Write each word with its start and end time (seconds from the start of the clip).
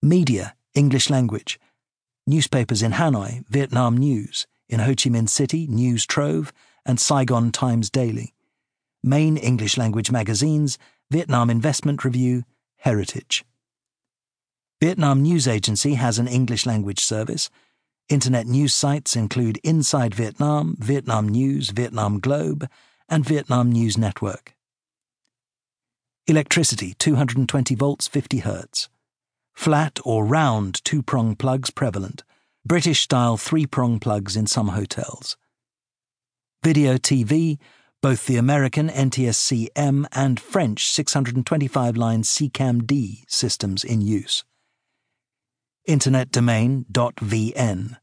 Media, 0.00 0.54
English 0.74 1.10
language. 1.10 1.58
Newspapers 2.26 2.82
in 2.82 2.92
Hanoi, 2.92 3.44
Vietnam 3.48 3.96
News 3.96 4.46
in 4.68 4.78
Ho 4.78 4.90
Chi 4.90 5.10
Minh 5.10 5.28
City, 5.28 5.66
News 5.66 6.06
Trove, 6.06 6.52
and 6.86 7.00
Saigon 7.00 7.50
Times 7.50 7.90
Daily. 7.90 8.32
Main 9.02 9.36
English 9.36 9.76
language 9.76 10.10
magazines 10.12 10.78
Vietnam 11.10 11.50
Investment 11.50 12.04
Review, 12.04 12.44
Heritage. 12.76 13.44
Vietnam 14.80 15.20
News 15.22 15.48
Agency 15.48 15.94
has 15.94 16.18
an 16.18 16.28
English 16.28 16.64
language 16.64 17.00
service. 17.00 17.50
Internet 18.08 18.46
news 18.46 18.72
sites 18.72 19.16
include 19.16 19.58
Inside 19.64 20.14
Vietnam, 20.14 20.76
Vietnam 20.78 21.28
News, 21.28 21.70
Vietnam 21.70 22.20
Globe, 22.20 22.68
and 23.08 23.24
Vietnam 23.24 23.72
News 23.72 23.98
Network. 23.98 24.54
Electricity 26.28 26.94
220 26.98 27.74
volts 27.74 28.06
50 28.06 28.38
hertz. 28.38 28.88
Flat 29.52 29.98
or 30.04 30.24
round 30.24 30.84
two 30.84 31.02
prong 31.02 31.36
plugs 31.36 31.70
prevalent. 31.70 32.24
British 32.64 33.00
style 33.00 33.36
three 33.36 33.66
prong 33.66 34.00
plugs 34.00 34.36
in 34.36 34.46
some 34.46 34.68
hotels. 34.68 35.36
Video 36.62 36.96
TV, 36.96 37.58
both 38.00 38.26
the 38.26 38.36
American 38.36 38.88
NTSC 38.88 39.68
M 39.74 40.06
and 40.12 40.38
French 40.40 40.86
625 40.86 41.96
line 41.96 42.22
SECAM 42.22 42.86
D 42.86 43.24
systems 43.28 43.84
in 43.84 44.00
use. 44.00 44.44
Internet 45.86 46.30
domain 46.30 46.84
.vn. 46.92 47.96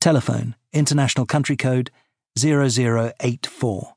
Telephone, 0.00 0.54
international 0.72 1.26
country 1.26 1.56
code 1.56 1.90
0084. 2.38 3.94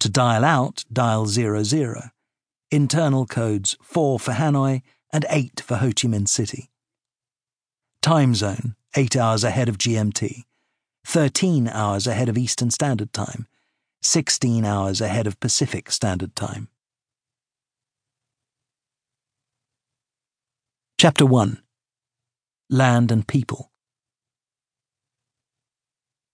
To 0.00 0.08
dial 0.10 0.44
out, 0.44 0.84
dial 0.92 1.26
00. 1.26 2.10
Internal 2.74 3.24
codes 3.24 3.76
4 3.82 4.18
for 4.18 4.32
Hanoi 4.32 4.82
and 5.12 5.24
8 5.30 5.60
for 5.64 5.76
Ho 5.76 5.86
Chi 5.90 6.08
Minh 6.08 6.26
City. 6.26 6.70
Time 8.02 8.34
zone, 8.34 8.74
8 8.96 9.14
hours 9.14 9.44
ahead 9.44 9.68
of 9.68 9.78
GMT, 9.78 10.42
13 11.06 11.68
hours 11.68 12.08
ahead 12.08 12.28
of 12.28 12.36
Eastern 12.36 12.72
Standard 12.72 13.12
Time, 13.12 13.46
16 14.02 14.64
hours 14.64 15.00
ahead 15.00 15.28
of 15.28 15.38
Pacific 15.38 15.92
Standard 15.92 16.34
Time. 16.34 16.66
Chapter 20.98 21.26
1 21.26 21.62
Land 22.70 23.12
and 23.12 23.28
People 23.28 23.70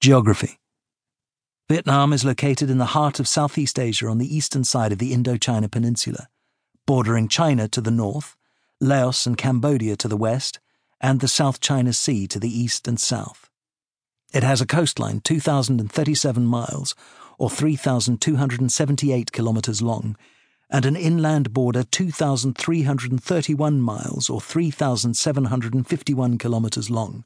Geography 0.00 0.58
Vietnam 1.70 2.12
is 2.12 2.24
located 2.24 2.68
in 2.68 2.78
the 2.78 2.96
heart 2.96 3.20
of 3.20 3.28
Southeast 3.28 3.78
Asia 3.78 4.08
on 4.08 4.18
the 4.18 4.36
eastern 4.36 4.64
side 4.64 4.90
of 4.90 4.98
the 4.98 5.12
Indochina 5.12 5.70
Peninsula, 5.70 6.26
bordering 6.84 7.28
China 7.28 7.68
to 7.68 7.80
the 7.80 7.92
north, 7.92 8.34
Laos 8.80 9.24
and 9.24 9.38
Cambodia 9.38 9.94
to 9.94 10.08
the 10.08 10.16
west, 10.16 10.58
and 11.00 11.20
the 11.20 11.28
South 11.28 11.60
China 11.60 11.92
Sea 11.92 12.26
to 12.26 12.40
the 12.40 12.50
east 12.50 12.88
and 12.88 12.98
south. 12.98 13.48
It 14.34 14.42
has 14.42 14.60
a 14.60 14.66
coastline 14.66 15.20
2,037 15.20 16.44
miles, 16.44 16.96
or 17.38 17.48
3,278 17.48 19.30
kilometres 19.30 19.80
long, 19.80 20.16
and 20.70 20.84
an 20.84 20.96
inland 20.96 21.52
border 21.52 21.84
2,331 21.84 23.80
miles, 23.80 24.28
or 24.28 24.40
3,751 24.40 26.36
kilometres 26.36 26.90
long. 26.90 27.24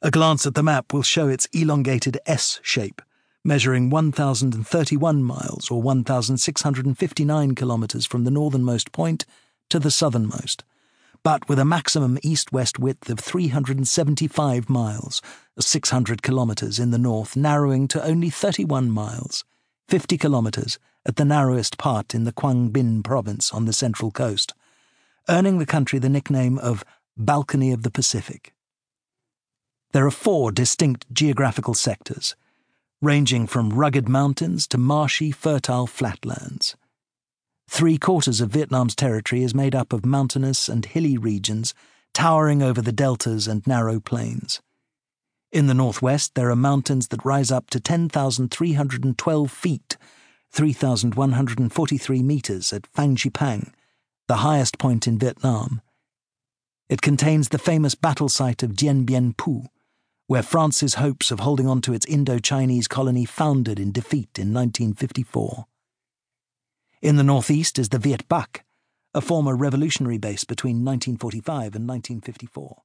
A 0.00 0.12
glance 0.12 0.46
at 0.46 0.54
the 0.54 0.62
map 0.62 0.92
will 0.92 1.02
show 1.02 1.26
its 1.26 1.46
elongated 1.46 2.20
S 2.24 2.60
shape, 2.62 3.02
measuring 3.48 3.90
1,031 3.90 5.22
miles, 5.24 5.70
or 5.70 5.82
1,659 5.82 7.54
kilometres 7.56 8.06
from 8.06 8.22
the 8.22 8.30
northernmost 8.30 8.92
point 8.92 9.26
to 9.68 9.80
the 9.80 9.90
southernmost 9.90 10.62
but 11.22 11.48
with 11.48 11.58
a 11.58 11.64
maximum 11.64 12.18
east 12.22 12.52
west 12.52 12.78
width 12.78 13.10
of 13.10 13.18
375 13.18 14.70
miles, 14.70 15.20
600 15.58 16.22
kilometres 16.22 16.78
in 16.78 16.90
the 16.90 16.98
north, 16.98 17.36
narrowing 17.36 17.88
to 17.88 18.04
only 18.04 18.30
31 18.30 18.90
miles, 18.90 19.44
50 19.88 20.16
kilometres 20.18 20.78
at 21.04 21.16
the 21.16 21.24
narrowest 21.24 21.78
part 21.78 22.14
in 22.14 22.24
the 22.24 22.32
Quang 22.32 22.70
Binh 22.70 23.02
province 23.02 23.52
on 23.52 23.64
the 23.64 23.72
central 23.72 24.10
coast, 24.10 24.54
earning 25.28 25.58
the 25.58 25.66
country 25.66 25.98
the 25.98 26.08
nickname 26.08 26.58
of 26.58 26.84
Balcony 27.16 27.72
of 27.72 27.82
the 27.82 27.90
Pacific. 27.90 28.54
There 29.92 30.06
are 30.06 30.10
four 30.10 30.52
distinct 30.52 31.12
geographical 31.12 31.74
sectors, 31.74 32.36
ranging 33.00 33.46
from 33.46 33.70
rugged 33.70 34.08
mountains 34.08 34.66
to 34.66 34.76
marshy, 34.76 35.30
fertile 35.30 35.86
flatlands. 35.86 36.76
Three 37.68 37.98
quarters 37.98 38.40
of 38.40 38.50
Vietnam's 38.50 38.96
territory 38.96 39.42
is 39.42 39.54
made 39.54 39.74
up 39.74 39.92
of 39.92 40.04
mountainous 40.04 40.68
and 40.68 40.84
hilly 40.84 41.16
regions 41.16 41.74
towering 42.12 42.62
over 42.62 42.82
the 42.82 42.92
deltas 42.92 43.46
and 43.46 43.64
narrow 43.66 44.00
plains. 44.00 44.60
In 45.52 45.66
the 45.66 45.74
northwest, 45.74 46.34
there 46.34 46.50
are 46.50 46.56
mountains 46.56 47.08
that 47.08 47.24
rise 47.24 47.52
up 47.52 47.70
to 47.70 47.78
10,312 47.78 49.50
feet, 49.50 49.96
3,143 50.50 52.22
meters 52.22 52.72
at 52.72 52.92
Phang 52.92 53.32
Pang, 53.32 53.72
the 54.26 54.36
highest 54.36 54.78
point 54.78 55.06
in 55.06 55.18
Vietnam. 55.18 55.80
It 56.88 57.02
contains 57.02 57.50
the 57.50 57.58
famous 57.58 57.94
battle 57.94 58.28
site 58.28 58.62
of 58.62 58.74
Dien 58.74 59.04
Bien 59.04 59.34
Phu, 59.34 59.66
where 60.28 60.42
France's 60.42 60.94
hopes 60.94 61.30
of 61.30 61.40
holding 61.40 61.66
on 61.66 61.80
to 61.80 61.94
its 61.94 62.04
Indo 62.04 62.38
Chinese 62.38 62.86
colony 62.86 63.24
foundered 63.24 63.80
in 63.80 63.92
defeat 63.92 64.38
in 64.38 64.52
1954. 64.52 65.66
In 67.00 67.16
the 67.16 67.22
northeast 67.22 67.78
is 67.78 67.88
the 67.88 67.98
Viet 67.98 68.28
Bac, 68.28 68.66
a 69.14 69.22
former 69.22 69.56
revolutionary 69.56 70.18
base 70.18 70.44
between 70.44 70.84
1945 70.84 71.74
and 71.74 71.88
1954. 71.88 72.82